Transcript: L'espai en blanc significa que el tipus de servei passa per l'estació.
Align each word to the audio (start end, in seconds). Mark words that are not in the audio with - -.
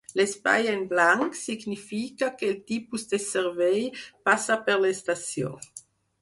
L'espai 0.19 0.67
en 0.69 0.79
blanc 0.93 1.35
significa 1.39 2.29
que 2.39 2.49
el 2.53 2.57
tipus 2.71 3.05
de 3.13 3.19
servei 3.27 3.87
passa 4.31 4.59
per 4.71 4.79
l'estació. 4.87 5.55